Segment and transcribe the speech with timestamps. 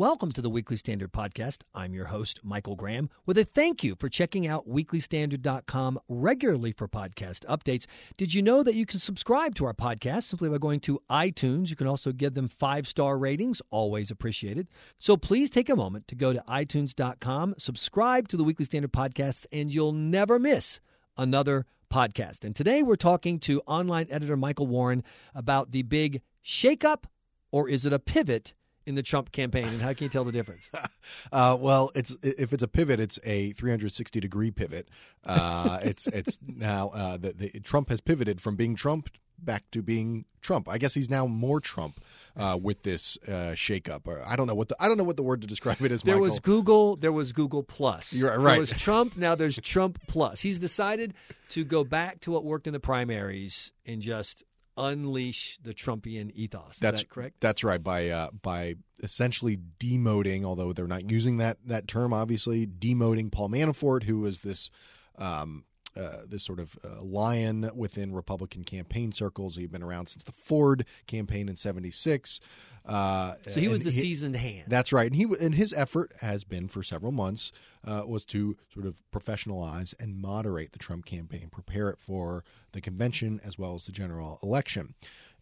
[0.00, 1.58] Welcome to the Weekly Standard Podcast.
[1.74, 6.88] I'm your host, Michael Graham, with a thank you for checking out weeklystandard.com regularly for
[6.88, 7.84] podcast updates.
[8.16, 11.68] Did you know that you can subscribe to our podcast simply by going to iTunes?
[11.68, 14.68] You can also give them five star ratings, always appreciated.
[14.98, 19.44] So please take a moment to go to iTunes.com, subscribe to the Weekly Standard Podcasts,
[19.52, 20.80] and you'll never miss
[21.18, 22.42] another podcast.
[22.42, 25.04] And today we're talking to online editor Michael Warren
[25.34, 27.04] about the big shakeup,
[27.50, 28.54] or is it a pivot?
[28.86, 30.70] In the Trump campaign, and how can you tell the difference?
[31.32, 34.88] uh, well, it's if it's a pivot, it's a 360 degree pivot.
[35.24, 39.10] Uh, it's it's now uh, the, the, Trump has pivoted from being Trump
[39.42, 40.68] back to being Trump.
[40.68, 42.00] I guess he's now more Trump
[42.36, 44.02] uh, with this uh, shakeup.
[44.26, 46.02] I don't know what the I don't know what the word to describe it is.
[46.02, 46.22] There Michael.
[46.22, 46.96] was Google.
[46.96, 48.12] There was Google Plus.
[48.12, 48.52] You're right.
[48.52, 49.16] There was Trump.
[49.16, 50.40] Now there's Trump Plus.
[50.40, 51.14] He's decided
[51.50, 54.44] to go back to what worked in the primaries and just
[54.80, 56.74] unleash the Trumpian ethos.
[56.74, 57.36] Is that's that correct?
[57.40, 57.82] That's right.
[57.82, 63.50] By uh, by essentially demoting, although they're not using that that term, obviously demoting Paul
[63.50, 64.70] Manafort, who was this.
[65.18, 65.64] Um,
[65.96, 69.56] uh, this sort of uh, lion within Republican campaign circles.
[69.56, 72.40] He'd been around since the Ford campaign in '76.
[72.86, 74.64] Uh, so he was the he, seasoned hand.
[74.68, 77.52] That's right, and he and his effort has been for several months
[77.84, 82.80] uh, was to sort of professionalize and moderate the Trump campaign, prepare it for the
[82.80, 84.94] convention as well as the general election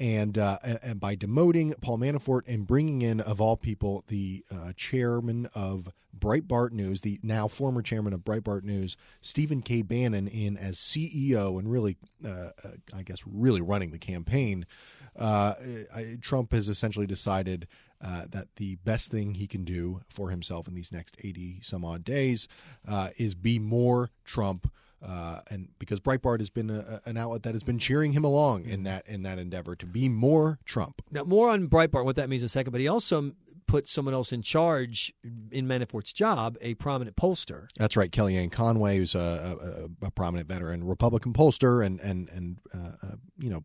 [0.00, 4.72] and uh, and by demoting Paul Manafort and bringing in, of all people, the uh,
[4.74, 9.82] chairman of Breitbart News, the now former chairman of Breitbart News, Stephen K.
[9.82, 12.50] Bannon, in as CEO and really, uh, uh,
[12.94, 14.66] I guess, really running the campaign.
[15.18, 15.54] Uh,
[16.22, 17.68] Trump has essentially decided
[18.02, 21.84] uh, that the best thing he can do for himself in these next 80 some
[21.84, 22.48] odd days
[22.88, 24.70] uh, is be more Trump.
[25.02, 28.66] Uh, and because Breitbart has been a, an outlet that has been cheering him along
[28.66, 31.02] in that in that endeavor to be more Trump.
[31.10, 32.72] Now, more on Breitbart, what that means in a second.
[32.72, 33.32] But he also
[33.70, 35.14] put someone else in charge
[35.52, 37.68] in Manafort's job, a prominent pollster.
[37.78, 42.58] That's right, Kellyanne Conway, who's a, a, a prominent veteran Republican pollster, and and and
[42.74, 43.64] uh, uh, you know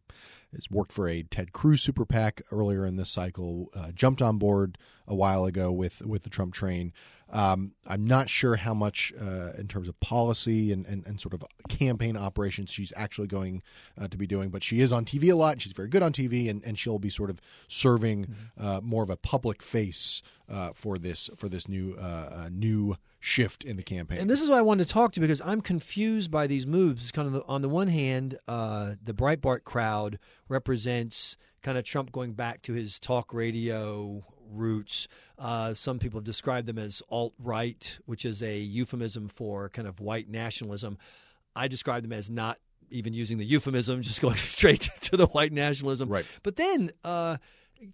[0.54, 3.70] has worked for a Ted Cruz super PAC earlier in this cycle.
[3.76, 4.78] Uh, jumped on board
[5.08, 6.94] a while ago with with the Trump train.
[7.30, 11.34] Um, I'm not sure how much uh, in terms of policy and, and, and, sort
[11.34, 13.64] of campaign operations she's actually going
[14.00, 15.54] uh, to be doing, but she is on TV a lot.
[15.54, 18.66] And she's very good on TV, and, and she'll be sort of serving mm-hmm.
[18.66, 22.96] uh, more of a public face uh, for this for this new uh, uh, new
[23.26, 24.20] shift in the campaign.
[24.20, 26.68] And this is what I wanted to talk to you because I'm confused by these
[26.68, 27.02] moves.
[27.02, 32.12] It's kind of the, on the one hand, the Breitbart crowd represents kind of Trump
[32.12, 35.08] going back to his talk radio roots.
[35.40, 39.88] Uh, some people have described them as alt right, which is a euphemism for kind
[39.88, 41.00] of white nationalism.
[41.56, 42.60] I describe them as not
[42.92, 46.10] even using the euphemism, just going straight to the white nationalism.
[46.10, 46.26] Right.
[46.44, 47.38] But then uh,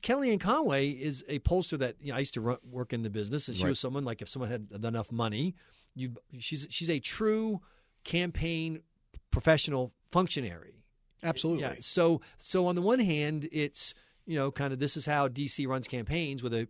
[0.01, 3.09] Kellyanne Conway is a pollster that you know, I used to run, work in the
[3.09, 3.69] business, and she right.
[3.69, 5.55] was someone like if someone had enough money,
[5.95, 7.61] you she's she's a true
[8.03, 8.81] campaign
[9.31, 10.83] professional functionary.
[11.23, 11.63] Absolutely.
[11.63, 11.75] Yeah.
[11.79, 13.93] So so on the one hand, it's
[14.25, 16.67] you know, kind of this is how DC runs campaigns with a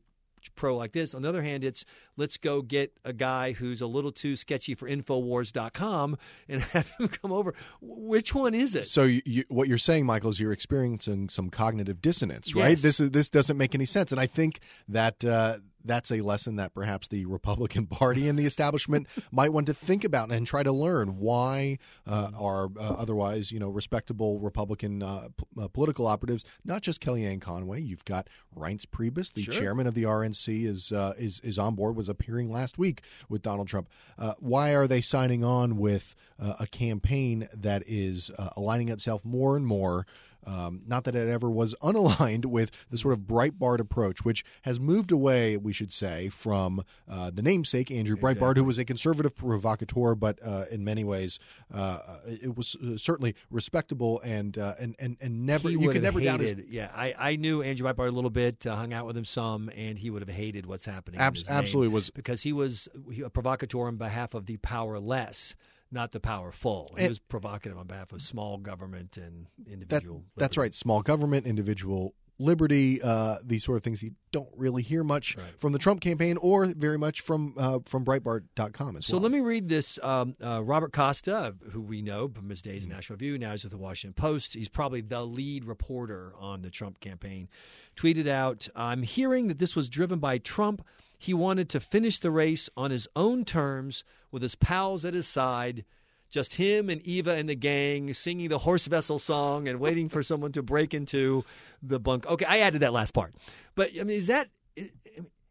[0.55, 1.13] pro like this.
[1.13, 1.85] On the other hand, it's
[2.17, 7.07] let's go get a guy who's a little too sketchy for Infowars.com and have him
[7.07, 7.53] come over.
[7.81, 8.85] Which one is it?
[8.85, 12.71] So you, you, what you're saying, Michael, is you're experiencing some cognitive dissonance, right?
[12.71, 12.81] Yes.
[12.81, 15.23] This is this doesn't make any sense, and I think that.
[15.23, 19.73] Uh, that's a lesson that perhaps the Republican Party and the establishment might want to
[19.73, 21.77] think about and try to learn why
[22.07, 27.01] uh, are uh, otherwise, you know, respectable Republican uh, p- uh, political operatives, not just
[27.01, 27.81] Kellyanne Conway.
[27.81, 29.53] You've got Reince Priebus, the sure.
[29.53, 31.95] chairman of the RNC, is uh, is is on board.
[31.95, 33.89] Was appearing last week with Donald Trump.
[34.17, 39.65] Uh, why are they signing on with a campaign that is aligning itself more and
[39.65, 40.07] more?
[40.45, 44.79] Um, not that it ever was unaligned with the sort of Breitbart approach, which has
[44.79, 48.61] moved away, we should say, from uh, the namesake Andrew Breitbart, exactly.
[48.61, 51.39] who was a conservative provocateur, but uh, in many ways
[51.73, 56.01] uh, it was uh, certainly respectable and uh, and and and never he you could
[56.01, 56.69] never hated, doubt his.
[56.69, 59.69] Yeah, I, I knew Andrew Breitbart a little bit, uh, hung out with him some,
[59.75, 61.19] and he would have hated what's happening.
[61.19, 62.87] Abs- absolutely was because he was
[63.23, 65.55] a provocateur on behalf of the powerless
[65.91, 66.93] not the powerful.
[66.97, 70.23] He and, was provocative on behalf of small government and individual.
[70.35, 74.81] That, that's right, small government, individual liberty, uh, these sort of things you don't really
[74.81, 75.45] hear much right.
[75.59, 79.19] from the Trump campaign or very much from uh, from Breitbart.com as so well.
[79.19, 79.99] So let me read this.
[80.01, 82.91] Um, uh, Robert Costa, who we know from his days mm-hmm.
[82.91, 84.55] in National Review, now he's with the Washington Post.
[84.55, 87.47] He's probably the lead reporter on the Trump campaign.
[87.95, 90.83] Tweeted out, "I'm hearing that this was driven by Trump."
[91.21, 95.27] He wanted to finish the race on his own terms with his pals at his
[95.27, 95.85] side
[96.31, 100.23] just him and Eva and the gang singing the Horst Wessel song and waiting for
[100.23, 101.43] someone to break into
[101.83, 102.25] the bunk.
[102.25, 103.35] Okay, I added that last part.
[103.75, 104.49] But I mean, is that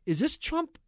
[0.06, 0.78] is this Trump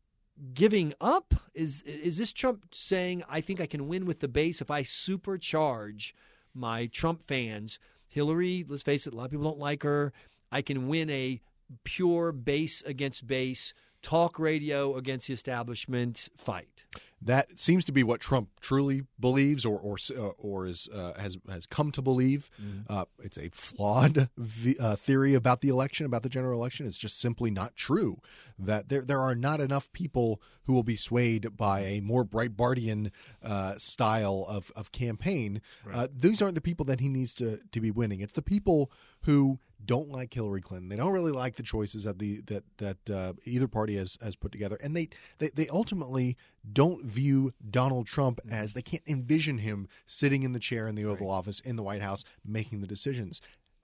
[0.55, 1.34] giving up?
[1.55, 4.82] Is is this Trump saying I think I can win with the base if I
[4.82, 6.14] supercharge
[6.55, 7.79] my Trump fans?
[8.08, 10.12] Hillary, let's face it, a lot of people don't like her.
[10.50, 11.40] I can win a
[11.84, 13.73] pure base against base
[14.03, 16.85] talk radio against the establishment fight.
[17.25, 21.39] That seems to be what Trump truly believes, or or uh, or is uh, has
[21.49, 22.51] has come to believe.
[22.61, 22.93] Mm-hmm.
[22.93, 26.85] Uh, it's a flawed v- uh, theory about the election, about the general election.
[26.85, 28.21] It's just simply not true.
[28.59, 33.13] That there there are not enough people who will be swayed by a more Breitbartian
[33.45, 35.61] uh, style of of campaign.
[35.85, 35.97] Right.
[35.97, 38.21] Uh, these aren't the people that he needs to to be winning.
[38.21, 38.91] It's the people
[39.21, 40.88] who don't like Hillary Clinton.
[40.88, 44.37] They don't really like the choices that the that that uh, either party has has
[44.37, 45.08] put together, and they,
[45.38, 46.37] they they ultimately
[46.73, 48.55] don't view Donald Trump mm-hmm.
[48.55, 51.34] as they can't envision him sitting in the chair in the Oval right.
[51.34, 53.40] Office in the White House making the decisions.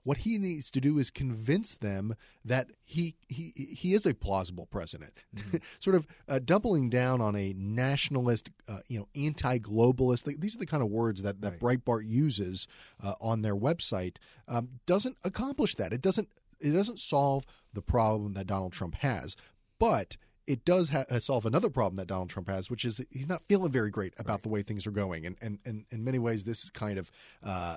[0.08, 4.64] What he needs to do is convince them that he he he is a plausible
[4.64, 5.58] president, mm-hmm.
[5.80, 10.40] sort of uh, doubling down on a nationalist, uh, you know, anti-globalist.
[10.40, 11.84] These are the kind of words that that right.
[11.84, 12.66] Breitbart uses
[13.04, 14.16] uh, on their website.
[14.48, 15.92] Um, doesn't accomplish that.
[15.92, 17.44] It doesn't it doesn't solve
[17.74, 19.36] the problem that Donald Trump has,
[19.78, 20.16] but
[20.48, 23.42] it does ha- uh, solve another problem that Donald Trump has, which is he's not
[23.48, 24.42] feeling very great about right.
[24.42, 27.10] the way things are going, and, and, and in many ways, this kind of
[27.44, 27.76] uh,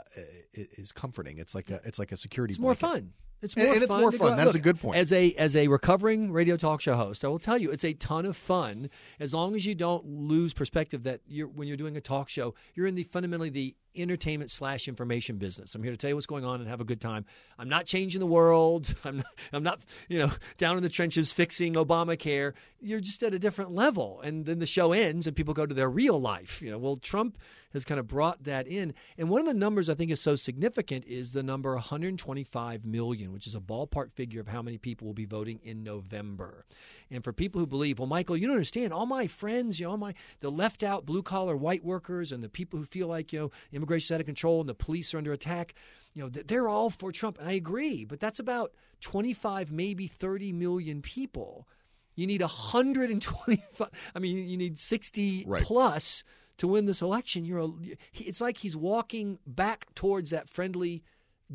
[0.54, 1.38] is comforting.
[1.38, 2.54] It's like a it's like a security.
[2.54, 2.82] It's blanket.
[2.82, 3.14] more fun.
[3.42, 4.38] It's more and, and it's more fun.
[4.38, 4.98] That is a good point.
[4.98, 7.94] As a as a recovering radio talk show host, I will tell you it's a
[7.94, 8.90] ton of fun
[9.20, 12.54] as long as you don't lose perspective that you're when you're doing a talk show,
[12.76, 15.76] you're in the fundamentally the entertainment slash information business.
[15.76, 17.26] I'm here to tell you what's going on and have a good time.
[17.58, 18.94] I'm not changing the world.
[19.04, 22.54] I'm not, I'm not you know down in the trenches fixing Obamacare.
[22.80, 25.74] You're just at a different level, and then the show ends and people go to
[25.74, 26.62] their real life.
[26.62, 27.38] You know, well Trump
[27.74, 28.94] has kind of brought that in.
[29.18, 33.32] And one of the numbers I think is so significant is the number 125 million,
[33.32, 36.66] which is a ballpark figure of how many people will be voting in November.
[37.10, 38.94] And for people who believe, well, Michael, you don't understand.
[38.94, 42.44] All my friends, you know, all my the left out blue collar white workers and
[42.44, 45.18] the people who feel like you know immigration out of control and the police are
[45.18, 45.74] under attack
[46.14, 50.54] you know they're all for Trump and I agree but that's about 25 maybe 30
[50.54, 51.68] million people
[52.16, 55.64] you need 125 I mean you need 60 right.
[55.64, 56.24] plus
[56.62, 57.44] to win this election.
[57.44, 57.72] You're a,
[58.14, 61.02] it's like he's walking back towards that friendly,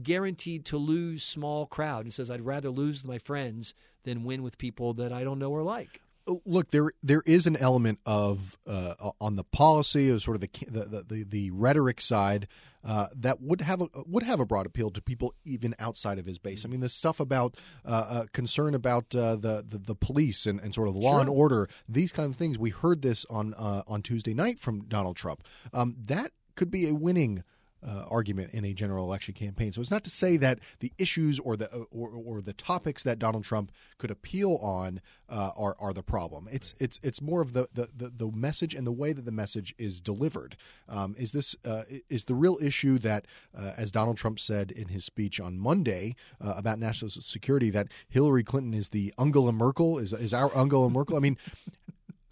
[0.02, 3.72] guaranteed to lose small crowd and says, "I'd rather lose with my friends
[4.02, 6.00] than win with people that I don't know or like."
[6.44, 10.50] Look, there there is an element of uh, on the policy of sort of the
[10.68, 12.48] the the, the rhetoric side
[12.84, 16.26] uh, that would have a would have a broad appeal to people even outside of
[16.26, 16.64] his base.
[16.64, 20.60] I mean, the stuff about uh, uh concern about uh, the, the, the police and,
[20.60, 21.20] and sort of law sure.
[21.20, 22.58] and order, these kind of things.
[22.58, 25.42] We heard this on uh, on Tuesday night from Donald Trump.
[25.72, 27.44] Um, that could be a winning
[27.86, 29.72] uh, argument in a general election campaign.
[29.72, 33.18] So it's not to say that the issues or the or, or the topics that
[33.18, 36.48] Donald Trump could appeal on uh, are are the problem.
[36.50, 36.82] It's right.
[36.82, 39.74] it's it's more of the, the, the the message and the way that the message
[39.78, 40.56] is delivered.
[40.88, 44.88] Um, is this uh, is the real issue that, uh, as Donald Trump said in
[44.88, 49.98] his speech on Monday uh, about national security, that Hillary Clinton is the Angela Merkel
[49.98, 51.16] is is our Angela Merkel?
[51.16, 51.38] I mean.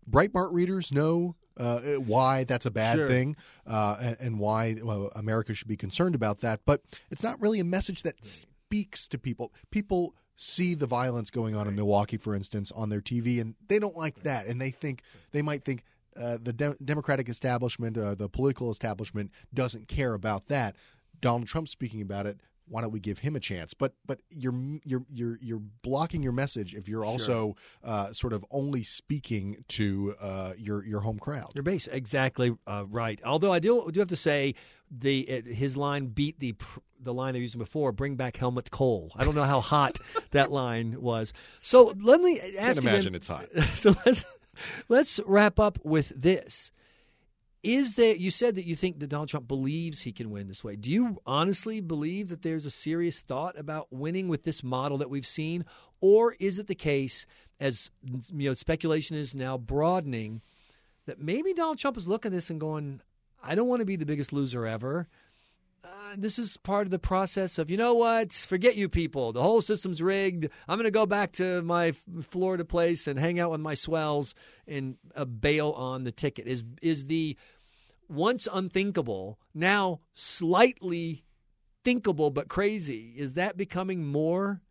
[0.08, 3.08] Breitbart readers know uh, why that's a bad sure.
[3.08, 3.36] thing
[3.66, 6.60] uh, and, and, why well, America should be concerned about that.
[6.66, 9.52] But it's not really a message that speaks to people.
[9.70, 11.68] People see the violence going on right.
[11.68, 14.24] in Milwaukee, for instance, on their TV, and they don't like right.
[14.24, 15.02] that, and they think
[15.32, 15.84] they might think.
[16.16, 20.76] Uh, the de- Democratic establishment, uh, the political establishment, doesn't care about that.
[21.20, 23.74] Donald Trump speaking about it why don't we give him a chance?
[23.74, 24.54] But but you're
[24.84, 27.90] you're you're you're blocking your message if you're also sure.
[27.90, 31.52] uh, sort of only speaking to uh, your your home crowd.
[31.54, 33.20] Your base, exactly uh, right.
[33.24, 34.54] Although I do do have to say
[34.90, 36.54] the uh, his line beat the
[37.00, 37.92] the line they're using before.
[37.92, 39.12] Bring back Helmut Kohl.
[39.16, 39.98] I don't know how hot
[40.30, 41.32] that line was.
[41.60, 42.80] So let me ask.
[42.80, 43.46] Can't imagine it's hot.
[43.76, 44.24] So let's
[44.88, 46.70] let's wrap up with this.
[47.64, 50.62] Is there, you said that you think that Donald Trump believes he can win this
[50.62, 50.76] way.
[50.76, 55.08] Do you honestly believe that there's a serious thought about winning with this model that
[55.08, 55.64] we've seen?
[56.02, 57.24] Or is it the case,
[57.58, 57.90] as
[58.30, 60.42] you know, speculation is now broadening,
[61.06, 63.00] that maybe Donald Trump is looking at this and going,
[63.42, 65.08] I don't want to be the biggest loser ever.
[65.84, 69.32] Uh, this is part of the process of, you know what, forget you people.
[69.32, 70.48] The whole system's rigged.
[70.66, 74.34] I'm going to go back to my Florida place and hang out with my swells
[74.66, 76.46] and uh, bail on the ticket.
[76.46, 77.36] Is is the
[78.08, 81.24] once unthinkable, now slightly
[81.84, 83.12] thinkable but crazy.
[83.16, 84.62] Is that becoming more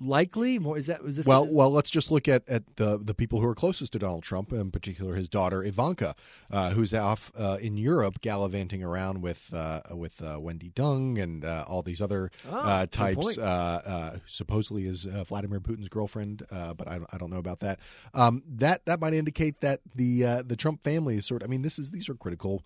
[0.00, 0.58] likely?
[0.58, 1.26] More is that was this?
[1.26, 4.22] Well, well, let's just look at, at the the people who are closest to Donald
[4.22, 6.14] Trump, in particular his daughter Ivanka,
[6.50, 11.44] uh, who's off uh, in Europe gallivanting around with uh, with uh, Wendi Deng and
[11.44, 13.38] uh, all these other Ah, good types.
[14.26, 17.78] supposedly is Vladimir Putin's girlfriend, but I, I don't know about that.
[18.14, 21.42] Um, that that might indicate that the the Trump family is sort.
[21.42, 22.64] of, I mean, this is these are critical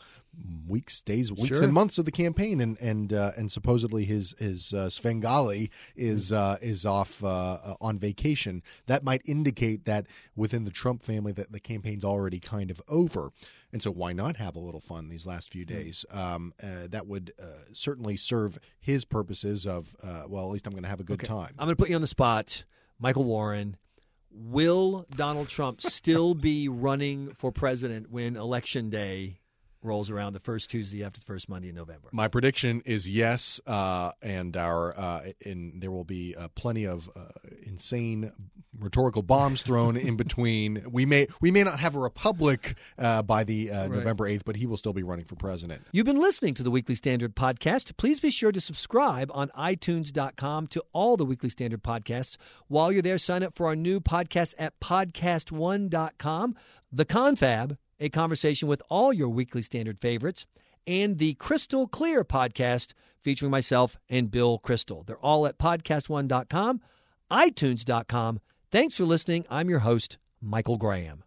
[0.66, 1.64] weeks, days, weeks, Sure.
[1.64, 7.22] and months of the campaign, and and and supposedly his his Svengali is is off
[7.24, 12.38] uh, on vacation, that might indicate that within the Trump family that the campaign's already
[12.40, 13.30] kind of over.
[13.72, 16.04] And so, why not have a little fun these last few days?
[16.10, 20.72] Um, uh, that would uh, certainly serve his purposes of, uh, well, at least I'm
[20.72, 21.26] going to have a good Okay.
[21.26, 21.54] time.
[21.58, 22.64] I'm going to put you on the spot,
[22.98, 23.76] Michael Warren.
[24.30, 29.38] Will Donald Trump still be running for president when election day
[29.84, 32.08] rolls around the first Tuesday after the first Monday in November?
[32.12, 37.10] My prediction is yes, uh, and our uh, in there will be uh, plenty of
[37.14, 37.26] uh,
[37.64, 38.32] insane
[38.78, 40.84] rhetorical bombs thrown in between.
[40.90, 44.56] We may we may not have a republic uh, by the uh, November eighth, but
[44.56, 45.82] he will still be running for president.
[45.92, 47.96] You've been listening to the Weekly Standard podcast.
[47.96, 52.36] Please be sure to subscribe on iTunes.com to all the Weekly Standard podcasts.
[52.68, 56.56] While you're there, sign up for our new podcast at podcast1.com.
[56.92, 60.46] The Confab, a conversation with all your Weekly Standard favorites,
[60.86, 65.06] and the Kristol Clear podcast featuring myself and Bill Kristol.
[65.06, 66.80] They're all at podcast1.com,
[67.30, 68.40] iTunes.com.
[68.70, 69.46] Thanks for listening.
[69.48, 71.24] I'm your host, Michael Graham.